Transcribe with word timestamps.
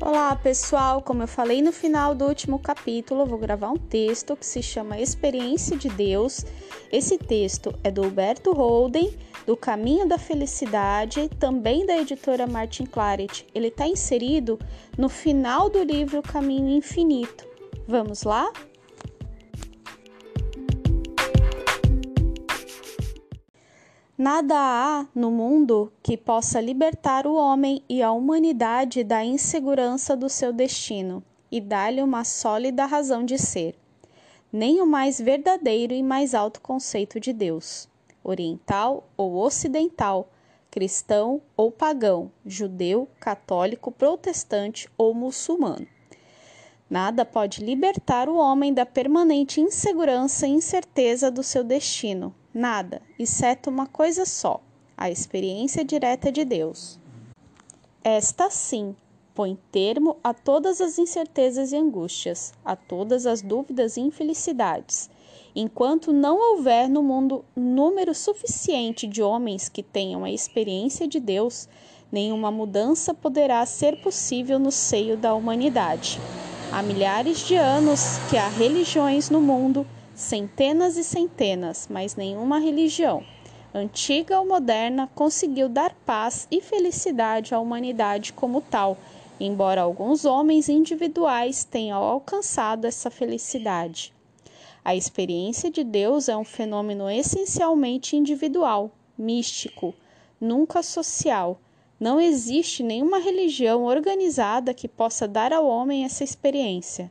Olá 0.00 0.36
pessoal, 0.36 1.02
como 1.02 1.24
eu 1.24 1.26
falei 1.26 1.60
no 1.60 1.72
final 1.72 2.14
do 2.14 2.24
último 2.24 2.60
capítulo, 2.60 3.22
eu 3.22 3.26
vou 3.26 3.36
gravar 3.36 3.70
um 3.70 3.76
texto 3.76 4.36
que 4.36 4.46
se 4.46 4.62
chama 4.62 5.00
Experiência 5.00 5.76
de 5.76 5.88
Deus. 5.88 6.46
Esse 6.92 7.18
texto 7.18 7.74
é 7.82 7.90
do 7.90 8.06
Huberto 8.06 8.52
Holden, 8.52 9.12
do 9.44 9.56
Caminho 9.56 10.06
da 10.06 10.16
Felicidade, 10.16 11.28
também 11.40 11.84
da 11.84 11.98
editora 11.98 12.46
Martin 12.46 12.86
Claret. 12.86 13.44
Ele 13.52 13.66
está 13.68 13.88
inserido 13.88 14.56
no 14.96 15.08
final 15.08 15.68
do 15.68 15.82
livro 15.82 16.22
Caminho 16.22 16.68
Infinito. 16.76 17.44
Vamos 17.86 18.22
lá? 18.22 18.52
Nada 24.18 24.56
há 24.56 25.06
no 25.14 25.30
mundo 25.30 25.92
que 26.02 26.16
possa 26.16 26.60
libertar 26.60 27.24
o 27.24 27.36
homem 27.36 27.84
e 27.88 28.02
a 28.02 28.10
humanidade 28.10 29.04
da 29.04 29.24
insegurança 29.24 30.16
do 30.16 30.28
seu 30.28 30.52
destino 30.52 31.22
e 31.52 31.60
dar-lhe 31.60 32.02
uma 32.02 32.24
sólida 32.24 32.84
razão 32.84 33.24
de 33.24 33.38
ser, 33.38 33.76
nem 34.52 34.80
o 34.80 34.86
mais 34.86 35.20
verdadeiro 35.20 35.94
e 35.94 36.02
mais 36.02 36.34
alto 36.34 36.60
conceito 36.60 37.20
de 37.20 37.32
Deus, 37.32 37.88
oriental 38.24 39.08
ou 39.16 39.36
ocidental, 39.36 40.32
cristão 40.68 41.40
ou 41.56 41.70
pagão, 41.70 42.28
judeu, 42.44 43.08
católico, 43.20 43.92
protestante 43.92 44.88
ou 44.98 45.14
muçulmano. 45.14 45.86
Nada 46.90 47.24
pode 47.24 47.64
libertar 47.64 48.28
o 48.28 48.36
homem 48.36 48.74
da 48.74 48.84
permanente 48.84 49.60
insegurança 49.60 50.44
e 50.44 50.50
incerteza 50.50 51.30
do 51.30 51.44
seu 51.44 51.62
destino, 51.62 52.34
Nada, 52.58 53.00
exceto 53.16 53.70
uma 53.70 53.86
coisa 53.86 54.26
só: 54.26 54.60
a 54.96 55.08
experiência 55.08 55.84
direta 55.84 56.32
de 56.32 56.44
Deus. 56.44 56.98
Esta 58.02 58.50
sim 58.50 58.96
põe 59.32 59.56
termo 59.70 60.16
a 60.24 60.34
todas 60.34 60.80
as 60.80 60.98
incertezas 60.98 61.70
e 61.70 61.76
angústias, 61.76 62.52
a 62.64 62.74
todas 62.74 63.26
as 63.26 63.42
dúvidas 63.42 63.96
e 63.96 64.00
infelicidades. 64.00 65.08
Enquanto 65.54 66.12
não 66.12 66.36
houver 66.36 66.88
no 66.88 67.00
mundo 67.00 67.44
número 67.54 68.12
suficiente 68.12 69.06
de 69.06 69.22
homens 69.22 69.68
que 69.68 69.80
tenham 69.80 70.24
a 70.24 70.30
experiência 70.32 71.06
de 71.06 71.20
Deus, 71.20 71.68
nenhuma 72.10 72.50
mudança 72.50 73.14
poderá 73.14 73.64
ser 73.66 74.02
possível 74.02 74.58
no 74.58 74.72
seio 74.72 75.16
da 75.16 75.32
humanidade. 75.32 76.18
Há 76.72 76.82
milhares 76.82 77.38
de 77.46 77.54
anos 77.54 78.18
que 78.28 78.36
há 78.36 78.48
religiões 78.48 79.30
no 79.30 79.40
mundo 79.40 79.86
centenas 80.18 80.96
e 80.96 81.04
centenas, 81.04 81.86
mas 81.88 82.16
nenhuma 82.16 82.58
religião, 82.58 83.22
antiga 83.72 84.40
ou 84.40 84.44
moderna, 84.44 85.08
conseguiu 85.14 85.68
dar 85.68 85.94
paz 86.04 86.48
e 86.50 86.60
felicidade 86.60 87.54
à 87.54 87.60
humanidade 87.60 88.32
como 88.32 88.60
tal, 88.60 88.98
embora 89.38 89.80
alguns 89.80 90.24
homens 90.24 90.68
individuais 90.68 91.62
tenham 91.62 92.02
alcançado 92.02 92.84
essa 92.84 93.12
felicidade. 93.12 94.12
A 94.84 94.96
experiência 94.96 95.70
de 95.70 95.84
Deus 95.84 96.28
é 96.28 96.36
um 96.36 96.44
fenômeno 96.44 97.08
essencialmente 97.08 98.16
individual, 98.16 98.90
místico, 99.16 99.94
nunca 100.40 100.82
social. 100.82 101.60
Não 102.00 102.20
existe 102.20 102.82
nenhuma 102.82 103.20
religião 103.20 103.84
organizada 103.84 104.74
que 104.74 104.88
possa 104.88 105.28
dar 105.28 105.52
ao 105.52 105.64
homem 105.64 106.04
essa 106.04 106.24
experiência. 106.24 107.08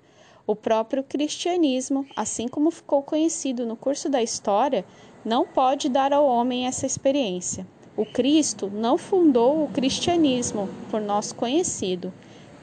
O 0.47 0.55
próprio 0.55 1.03
cristianismo, 1.03 2.07
assim 2.15 2.47
como 2.47 2.71
ficou 2.71 3.03
conhecido 3.03 3.65
no 3.65 3.75
curso 3.75 4.07
da 4.07 4.23
história, 4.23 4.85
não 5.25 5.45
pode 5.45 5.89
dar 5.89 6.13
ao 6.13 6.25
homem 6.25 6.65
essa 6.65 6.85
experiência. 6.85 7.67
O 7.97 8.05
Cristo 8.05 8.71
não 8.73 8.97
fundou 8.97 9.65
o 9.65 9.67
cristianismo, 9.67 10.69
por 10.89 11.01
nós 11.01 11.33
conhecido, 11.33 12.13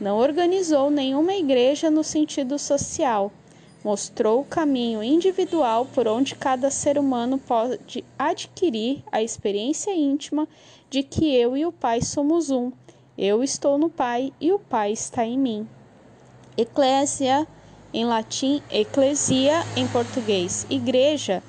não 0.01 0.17
organizou 0.17 0.91
nenhuma 0.91 1.35
igreja 1.35 1.91
no 1.91 2.03
sentido 2.03 2.59
social, 2.59 3.31
mostrou 3.85 4.41
o 4.41 4.47
caminho 4.47 5.03
individual 5.03 5.85
por 5.85 6.09
onde 6.09 6.35
cada 6.37 6.71
ser 6.71 6.97
humano 6.99 7.37
pode 7.37 8.03
adquirir 8.19 9.05
a 9.13 9.23
experiência 9.23 9.95
íntima 9.95 10.49
de 10.89 11.03
que 11.03 11.37
eu 11.37 11.55
e 11.55 11.67
o 11.67 11.73
Pai 11.73 12.01
somos 12.01 12.49
um. 12.49 12.73
Eu 13.19 13.45
estou 13.45 13.77
no 13.77 13.91
Pai 13.91 14.33
e 14.41 14.53
o 14.53 14.59
Pai 14.59 14.93
está 14.93 15.27
em 15.27 15.39
mim. 15.39 15.69
Eclésia 16.57 17.47
em 17.95 18.05
latim, 18.05 18.61
eclesia, 18.69 19.65
em 19.77 19.87
português, 19.87 20.67
igreja, 20.69 21.41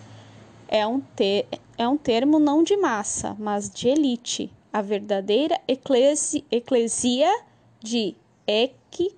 é 0.68 0.86
um, 0.86 1.02
ter, 1.02 1.48
é 1.76 1.88
um 1.88 1.98
termo 1.98 2.38
não 2.38 2.62
de 2.62 2.78
massa, 2.78 3.36
mas 3.40 3.68
de 3.68 3.90
elite. 3.90 4.54
A 4.72 4.80
verdadeira 4.80 5.60
eclesi, 5.68 6.46
eclesia 6.52 7.32
de 7.80 8.16
ek, 8.46 9.16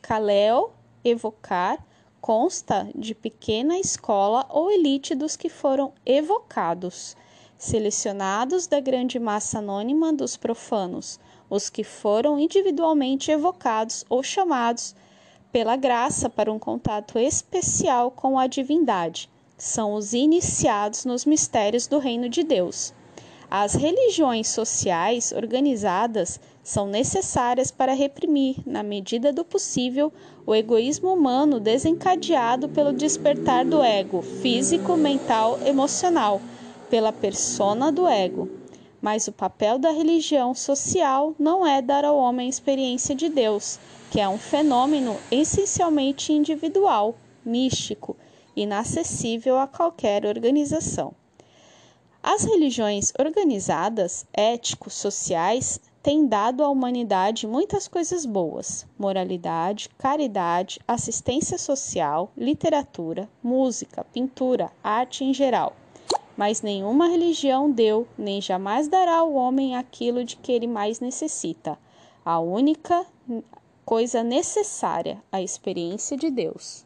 kaleo, 0.00 0.70
evocar, 1.04 1.84
consta 2.20 2.88
de 2.94 3.12
pequena 3.12 3.76
escola 3.80 4.46
ou 4.48 4.70
elite 4.70 5.16
dos 5.16 5.34
que 5.34 5.48
foram 5.48 5.92
evocados, 6.04 7.16
selecionados 7.58 8.68
da 8.68 8.78
grande 8.78 9.18
massa 9.18 9.58
anônima 9.58 10.12
dos 10.12 10.36
profanos, 10.36 11.18
os 11.50 11.68
que 11.68 11.82
foram 11.82 12.38
individualmente 12.38 13.32
evocados 13.32 14.04
ou 14.08 14.22
chamados 14.22 14.94
pela 15.56 15.74
graça 15.74 16.28
para 16.28 16.52
um 16.52 16.58
contato 16.58 17.18
especial 17.18 18.10
com 18.10 18.38
a 18.38 18.46
divindade. 18.46 19.26
São 19.56 19.94
os 19.94 20.12
iniciados 20.12 21.06
nos 21.06 21.24
mistérios 21.24 21.86
do 21.86 21.98
reino 21.98 22.28
de 22.28 22.42
Deus. 22.42 22.92
As 23.50 23.72
religiões 23.72 24.48
sociais 24.48 25.32
organizadas 25.32 26.38
são 26.62 26.86
necessárias 26.86 27.70
para 27.70 27.94
reprimir, 27.94 28.56
na 28.66 28.82
medida 28.82 29.32
do 29.32 29.46
possível, 29.46 30.12
o 30.44 30.54
egoísmo 30.54 31.10
humano 31.10 31.58
desencadeado 31.58 32.68
pelo 32.68 32.92
despertar 32.92 33.64
do 33.64 33.82
ego 33.82 34.20
físico, 34.20 34.94
mental, 34.94 35.58
emocional, 35.64 36.38
pela 36.90 37.14
persona 37.14 37.90
do 37.90 38.06
ego. 38.06 38.46
Mas 39.06 39.28
o 39.28 39.32
papel 39.32 39.78
da 39.78 39.92
religião 39.92 40.52
social 40.52 41.32
não 41.38 41.64
é 41.64 41.80
dar 41.80 42.04
ao 42.04 42.18
homem 42.18 42.48
a 42.48 42.50
experiência 42.50 43.14
de 43.14 43.28
Deus, 43.28 43.78
que 44.10 44.20
é 44.20 44.28
um 44.28 44.36
fenômeno 44.36 45.16
essencialmente 45.30 46.32
individual, 46.32 47.14
místico, 47.44 48.16
inacessível 48.56 49.58
a 49.58 49.68
qualquer 49.68 50.26
organização. 50.26 51.14
As 52.20 52.42
religiões 52.42 53.12
organizadas, 53.16 54.26
ético-sociais, 54.32 55.80
têm 56.02 56.26
dado 56.26 56.64
à 56.64 56.68
humanidade 56.68 57.46
muitas 57.46 57.86
coisas 57.86 58.26
boas: 58.26 58.84
moralidade, 58.98 59.88
caridade, 59.96 60.80
assistência 60.88 61.58
social, 61.58 62.32
literatura, 62.36 63.28
música, 63.40 64.04
pintura, 64.12 64.72
arte 64.82 65.22
em 65.22 65.32
geral. 65.32 65.76
Mas 66.36 66.60
nenhuma 66.60 67.08
religião 67.08 67.70
deu, 67.70 68.06
nem 68.18 68.40
jamais 68.40 68.88
dará 68.88 69.16
ao 69.16 69.32
homem 69.32 69.74
aquilo 69.74 70.22
de 70.24 70.36
que 70.36 70.52
ele 70.52 70.66
mais 70.66 71.00
necessita. 71.00 71.78
A 72.24 72.38
única 72.38 73.06
coisa 73.84 74.22
necessária, 74.22 75.22
a 75.32 75.40
experiência 75.40 76.16
de 76.16 76.30
Deus. 76.30 76.84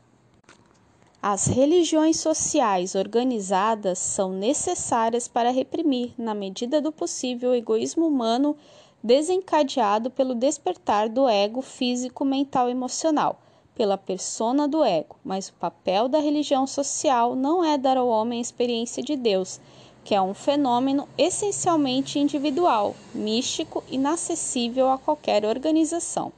As 1.22 1.46
religiões 1.46 2.18
sociais 2.18 2.94
organizadas 2.94 3.98
são 3.98 4.32
necessárias 4.32 5.28
para 5.28 5.50
reprimir, 5.50 6.14
na 6.16 6.34
medida 6.34 6.80
do 6.80 6.90
possível, 6.90 7.50
o 7.50 7.54
egoísmo 7.54 8.06
humano 8.06 8.56
desencadeado 9.02 10.10
pelo 10.10 10.34
despertar 10.34 11.08
do 11.08 11.28
ego 11.28 11.60
físico, 11.60 12.24
mental 12.24 12.68
e 12.68 12.72
emocional, 12.72 13.40
pela 13.80 13.96
persona 13.96 14.68
do 14.68 14.84
ego. 14.84 15.16
Mas 15.24 15.48
o 15.48 15.54
papel 15.54 16.06
da 16.06 16.18
religião 16.18 16.66
social 16.66 17.34
não 17.34 17.64
é 17.64 17.78
dar 17.78 17.96
ao 17.96 18.08
homem 18.08 18.38
a 18.38 18.42
experiência 18.42 19.02
de 19.02 19.16
Deus, 19.16 19.58
que 20.04 20.14
é 20.14 20.20
um 20.20 20.34
fenômeno 20.34 21.08
essencialmente 21.16 22.18
individual, 22.18 22.94
místico, 23.14 23.82
inacessível 23.90 24.90
a 24.90 24.98
qualquer 24.98 25.46
organização. 25.46 26.30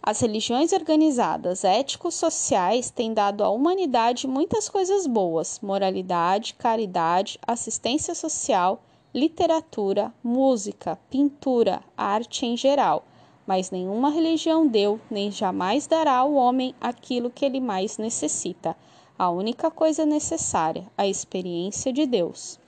As 0.00 0.20
religiões 0.20 0.72
organizadas 0.72 1.64
ético-sociais 1.64 2.88
têm 2.88 3.12
dado 3.12 3.42
à 3.42 3.48
humanidade 3.50 4.28
muitas 4.28 4.68
coisas 4.68 5.08
boas: 5.08 5.58
moralidade, 5.60 6.54
caridade, 6.54 7.36
assistência 7.44 8.14
social, 8.14 8.80
literatura, 9.12 10.14
música, 10.22 10.96
pintura, 11.10 11.82
arte 11.96 12.46
em 12.46 12.56
geral. 12.56 13.07
Mas 13.48 13.70
nenhuma 13.70 14.10
religião 14.10 14.66
deu, 14.66 15.00
nem 15.10 15.30
jamais 15.30 15.86
dará 15.86 16.18
ao 16.18 16.34
homem 16.34 16.74
aquilo 16.78 17.30
que 17.30 17.46
ele 17.46 17.60
mais 17.60 17.96
necessita, 17.96 18.76
a 19.18 19.30
única 19.30 19.70
coisa 19.70 20.04
necessária, 20.04 20.86
a 20.98 21.06
experiência 21.06 21.90
de 21.90 22.04
Deus. 22.04 22.60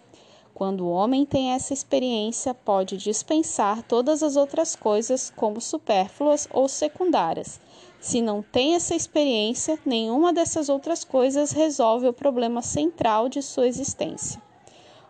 Quando 0.54 0.86
o 0.86 0.90
homem 0.90 1.26
tem 1.26 1.52
essa 1.52 1.74
experiência, 1.74 2.54
pode 2.54 2.96
dispensar 2.96 3.82
todas 3.82 4.22
as 4.22 4.36
outras 4.36 4.74
coisas 4.74 5.30
como 5.36 5.60
supérfluas 5.60 6.48
ou 6.50 6.66
secundárias. 6.66 7.60
Se 8.00 8.22
não 8.22 8.40
tem 8.40 8.74
essa 8.74 8.94
experiência, 8.94 9.78
nenhuma 9.84 10.32
dessas 10.32 10.70
outras 10.70 11.04
coisas 11.04 11.52
resolve 11.52 12.08
o 12.08 12.12
problema 12.14 12.62
central 12.62 13.28
de 13.28 13.42
sua 13.42 13.68
existência. 13.68 14.40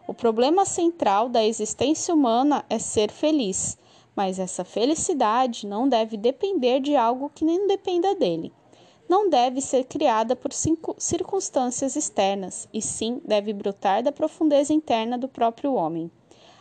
O 0.04 0.12
problema 0.12 0.64
central 0.64 1.28
da 1.28 1.44
existência 1.44 2.12
humana 2.12 2.64
é 2.68 2.80
ser 2.80 3.12
feliz, 3.12 3.78
Mas 4.22 4.38
essa 4.38 4.66
felicidade 4.66 5.66
não 5.66 5.88
deve 5.88 6.14
depender 6.14 6.78
de 6.78 6.94
algo 6.94 7.32
que 7.34 7.42
nem 7.42 7.66
dependa 7.66 8.14
dele. 8.14 8.52
Não 9.08 9.30
deve 9.30 9.62
ser 9.62 9.84
criada 9.84 10.36
por 10.36 10.52
circunstâncias 10.52 11.96
externas, 11.96 12.68
e 12.70 12.82
sim 12.82 13.22
deve 13.24 13.54
brotar 13.54 14.02
da 14.02 14.12
profundeza 14.12 14.74
interna 14.74 15.16
do 15.16 15.26
próprio 15.26 15.72
homem. 15.72 16.10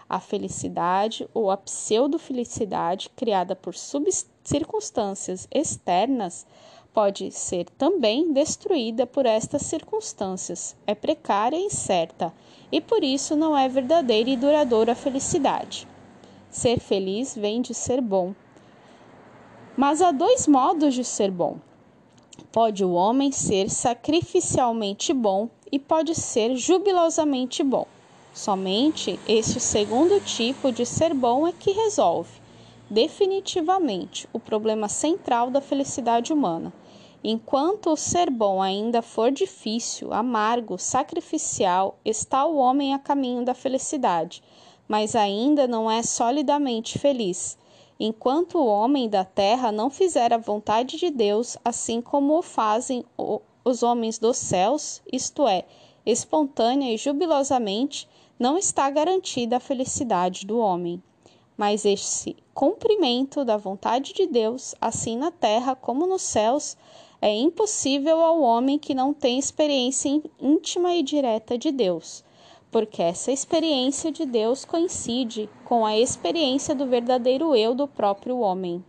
A 0.08 0.22
felicidade 0.22 1.28
ou 1.34 1.52
a 1.52 1.58
pseudo-felicidade 1.58 3.10
criada 3.14 3.58
por 3.58 3.76
circunstâncias 3.76 5.46
externas 5.54 6.48
pode 6.94 7.30
ser 7.30 7.70
também 7.72 8.32
destruída 8.32 9.06
por 9.06 9.26
estas 9.26 9.64
circunstâncias. 9.64 10.78
É 10.88 10.96
precária 10.96 11.58
e 11.58 11.66
incerta, 11.66 12.34
e 12.72 12.80
por 12.80 13.04
isso 13.04 13.36
não 13.36 13.58
é 13.58 13.68
verdadeira 13.68 14.30
e 14.30 14.38
duradoura 14.38 14.94
a 14.94 14.96
felicidade. 14.96 15.86
Ser 16.50 16.80
feliz 16.80 17.36
vem 17.36 17.62
de 17.62 17.74
ser 17.74 18.02
bom. 18.02 18.34
Mas 19.78 20.02
há 20.02 20.12
dois 20.12 20.48
modos 20.48 20.94
de 20.94 21.04
ser 21.04 21.30
bom. 21.30 21.58
Pode 22.52 22.84
o 22.84 22.94
homem 22.94 23.32
ser 23.32 23.70
sacrificialmente 23.70 25.14
bom 25.14 25.50
e 25.72 25.78
pode 25.78 26.16
ser 26.16 26.56
jubilosamente 26.56 27.64
bom. 27.64 27.86
Somente 28.34 29.20
este 29.28 29.60
segundo 29.60 30.20
tipo 30.22 30.72
de 30.72 30.86
ser 30.86 31.14
bom 31.14 31.48
é 31.48 31.52
que 31.52 31.72
resolve 31.72 32.40
definitivamente 32.90 34.28
o 34.34 34.40
problema 34.40 34.88
central 34.88 35.52
da 35.52 35.62
felicidade 35.62 36.34
humana. 36.34 36.74
Enquanto 37.24 37.92
o 37.92 37.98
ser 37.98 38.30
bom 38.30 38.62
ainda 38.62 39.02
for 39.02 39.30
difícil, 39.30 40.14
amargo, 40.14 40.78
sacrificial, 40.78 42.00
está 42.04 42.46
o 42.46 42.56
homem 42.56 42.94
a 42.94 43.00
caminho 43.00 43.44
da 43.44 43.54
felicidade, 43.54 44.42
mas 44.90 45.16
ainda 45.16 45.68
não 45.68 45.90
é 45.90 46.02
solidamente 46.02 46.98
feliz. 46.98 47.56
Enquanto 48.00 48.58
o 48.58 48.66
homem 48.66 49.08
da 49.08 49.24
terra 49.24 49.72
não 49.72 49.92
fizer 49.92 50.34
a 50.34 50.38
vontade 50.38 50.98
de 50.98 51.12
Deus, 51.12 51.58
assim 51.64 52.02
como 52.02 52.40
o 52.40 52.42
fazem 52.42 53.06
os 53.64 53.84
homens 53.84 54.18
dos 54.18 54.38
céus, 54.38 55.00
isto 55.14 55.48
é, 55.48 55.64
espontânea 56.04 56.92
e 56.92 56.98
jubilosamente, 56.98 58.10
não 58.40 58.58
está 58.58 58.90
garantida 58.90 59.58
a 59.58 59.60
felicidade 59.60 60.48
do 60.48 60.58
homem. 60.58 61.04
Mas 61.56 61.86
esse 61.86 62.36
cumprimento 62.54 63.46
da 63.46 63.58
vontade 63.58 64.14
de 64.14 64.26
Deus, 64.26 64.74
assim 64.82 65.18
na 65.18 65.30
terra 65.30 65.76
como 65.76 66.08
nos 66.08 66.24
céus, 66.24 66.76
é 67.22 67.36
impossível 67.36 68.22
ao 68.22 68.42
homem 68.42 68.80
que 68.80 68.96
não 68.96 69.14
tem 69.14 69.38
experiência 69.38 70.22
íntima 70.40 70.96
e 70.96 71.04
direta 71.04 71.58
de 71.58 71.70
Deus, 71.70 72.24
porque 72.72 73.02
essa 73.02 73.32
experiência 73.32 74.12
de 74.12 74.26
Deus 74.26 74.64
coincide 74.64 75.50
com 75.66 75.86
a 75.86 75.98
experiência 75.98 76.76
do 76.76 76.86
verdadeiro 76.86 77.56
eu 77.56 77.74
do 77.74 77.88
próprio 77.88 78.40
homem. 78.40 78.84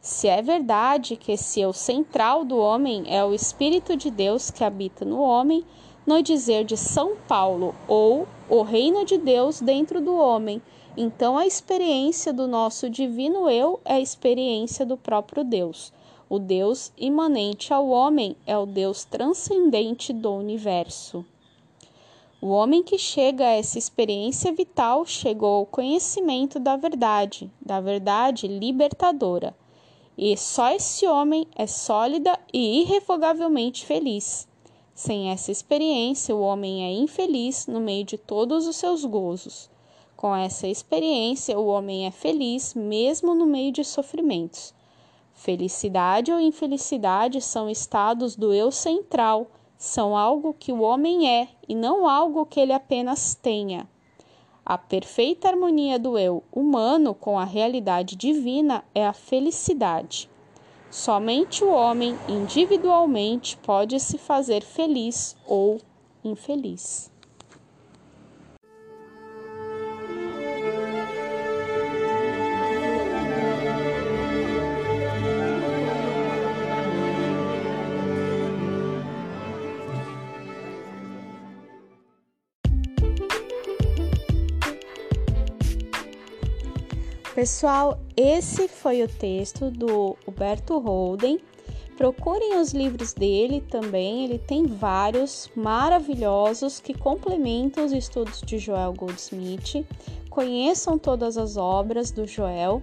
Se 0.00 0.28
é 0.28 0.40
verdade 0.40 1.16
que 1.16 1.32
esse 1.32 1.60
eu 1.60 1.72
central 1.72 2.44
do 2.44 2.58
homem 2.58 3.04
é 3.06 3.24
o 3.24 3.34
Espírito 3.34 3.96
de 3.96 4.10
Deus 4.10 4.50
que 4.50 4.62
habita 4.62 5.04
no 5.04 5.20
homem, 5.20 5.64
no 6.06 6.22
dizer 6.22 6.64
de 6.64 6.76
São 6.76 7.16
Paulo, 7.26 7.74
ou 7.86 8.26
o 8.48 8.62
reino 8.62 9.04
de 9.04 9.18
Deus 9.18 9.60
dentro 9.60 10.00
do 10.00 10.16
homem, 10.16 10.62
então 10.96 11.36
a 11.36 11.46
experiência 11.46 12.32
do 12.32 12.46
nosso 12.46 12.88
divino 12.88 13.48
eu 13.48 13.80
é 13.84 13.94
a 13.94 14.00
experiência 14.00 14.86
do 14.86 14.96
próprio 14.96 15.44
Deus. 15.44 15.92
O 16.28 16.38
Deus 16.38 16.92
imanente 16.96 17.72
ao 17.72 17.88
homem 17.88 18.36
é 18.46 18.56
o 18.56 18.66
Deus 18.66 19.04
transcendente 19.04 20.12
do 20.12 20.32
universo. 20.32 21.24
O 22.40 22.50
homem 22.50 22.84
que 22.84 22.96
chega 22.96 23.44
a 23.44 23.54
essa 23.54 23.78
experiência 23.78 24.52
vital 24.52 25.04
chegou 25.04 25.56
ao 25.56 25.66
conhecimento 25.66 26.60
da 26.60 26.76
verdade, 26.76 27.50
da 27.60 27.80
verdade 27.80 28.46
libertadora. 28.46 29.56
E 30.16 30.36
só 30.36 30.70
esse 30.70 31.04
homem 31.04 31.48
é 31.56 31.66
sólida 31.66 32.38
e 32.52 32.82
irrevogavelmente 32.82 33.84
feliz. 33.84 34.46
Sem 34.94 35.30
essa 35.30 35.50
experiência, 35.50 36.34
o 36.34 36.40
homem 36.40 36.84
é 36.84 36.92
infeliz 36.92 37.66
no 37.66 37.80
meio 37.80 38.04
de 38.04 38.16
todos 38.16 38.68
os 38.68 38.76
seus 38.76 39.04
gozos. 39.04 39.68
Com 40.16 40.34
essa 40.34 40.68
experiência, 40.68 41.58
o 41.58 41.66
homem 41.66 42.06
é 42.06 42.12
feliz 42.12 42.72
mesmo 42.72 43.34
no 43.34 43.46
meio 43.46 43.72
de 43.72 43.82
sofrimentos. 43.82 44.72
Felicidade 45.34 46.32
ou 46.32 46.38
infelicidade 46.38 47.40
são 47.40 47.68
estados 47.68 48.36
do 48.36 48.52
eu 48.52 48.70
central, 48.70 49.48
são 49.78 50.16
algo 50.16 50.52
que 50.52 50.72
o 50.72 50.80
homem 50.80 51.30
é 51.30 51.48
e 51.68 51.74
não 51.74 52.08
algo 52.08 52.44
que 52.44 52.58
ele 52.58 52.72
apenas 52.72 53.34
tenha. 53.34 53.88
A 54.66 54.76
perfeita 54.76 55.48
harmonia 55.48 55.98
do 55.98 56.18
eu 56.18 56.42
humano 56.52 57.14
com 57.14 57.38
a 57.38 57.44
realidade 57.44 58.16
divina 58.16 58.84
é 58.92 59.06
a 59.06 59.12
felicidade. 59.12 60.28
Somente 60.90 61.64
o 61.64 61.70
homem 61.70 62.18
individualmente 62.28 63.56
pode 63.58 64.00
se 64.00 64.18
fazer 64.18 64.62
feliz 64.62 65.36
ou 65.46 65.80
infeliz. 66.24 67.10
Pessoal, 87.38 88.00
esse 88.16 88.66
foi 88.66 89.00
o 89.00 89.06
texto 89.06 89.70
do 89.70 90.16
Huberto 90.26 90.76
Holden. 90.80 91.38
Procurem 91.96 92.58
os 92.58 92.72
livros 92.72 93.12
dele 93.12 93.60
também, 93.60 94.24
ele 94.24 94.40
tem 94.40 94.66
vários 94.66 95.48
maravilhosos 95.54 96.80
que 96.80 96.92
complementam 96.92 97.84
os 97.84 97.92
estudos 97.92 98.42
de 98.44 98.58
Joel 98.58 98.92
Goldsmith. 98.92 99.86
Conheçam 100.28 100.98
todas 100.98 101.38
as 101.38 101.56
obras 101.56 102.10
do 102.10 102.26
Joel 102.26 102.82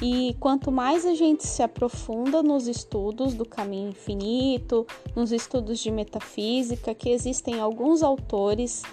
e 0.00 0.36
quanto 0.38 0.70
mais 0.70 1.04
a 1.04 1.14
gente 1.16 1.44
se 1.44 1.60
aprofunda 1.60 2.40
nos 2.40 2.68
estudos 2.68 3.34
do 3.34 3.44
caminho 3.44 3.88
infinito, 3.88 4.86
nos 5.16 5.32
estudos 5.32 5.80
de 5.80 5.90
metafísica, 5.90 6.94
que 6.94 7.10
existem 7.10 7.58
alguns 7.58 8.04
autores 8.04 8.84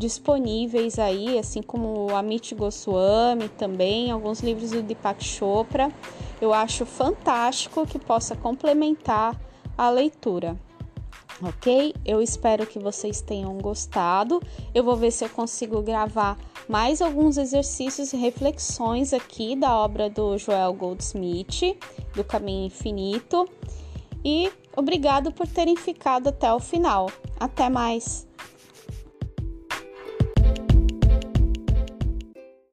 disponíveis 0.00 0.98
aí, 0.98 1.38
assim 1.38 1.62
como 1.62 2.08
Amit 2.16 2.54
Goswami 2.54 3.50
também, 3.50 4.10
alguns 4.10 4.40
livros 4.40 4.70
do 4.70 4.82
Deepak 4.82 5.22
Chopra. 5.22 5.92
Eu 6.40 6.54
acho 6.54 6.86
fantástico 6.86 7.86
que 7.86 7.98
possa 7.98 8.34
complementar 8.34 9.38
a 9.76 9.90
leitura. 9.90 10.58
Ok? 11.42 11.94
Eu 12.04 12.22
espero 12.22 12.66
que 12.66 12.78
vocês 12.78 13.20
tenham 13.20 13.56
gostado. 13.58 14.42
Eu 14.74 14.82
vou 14.82 14.96
ver 14.96 15.10
se 15.10 15.24
eu 15.24 15.28
consigo 15.28 15.82
gravar 15.82 16.38
mais 16.66 17.02
alguns 17.02 17.36
exercícios 17.36 18.12
e 18.12 18.16
reflexões 18.16 19.12
aqui 19.12 19.54
da 19.54 19.76
obra 19.76 20.08
do 20.08 20.36
Joel 20.38 20.72
Goldsmith, 20.72 21.76
do 22.14 22.24
Caminho 22.24 22.66
Infinito. 22.66 23.46
E 24.24 24.50
obrigado 24.74 25.32
por 25.32 25.46
terem 25.46 25.76
ficado 25.76 26.28
até 26.28 26.52
o 26.52 26.60
final. 26.60 27.10
Até 27.38 27.68
mais! 27.68 28.28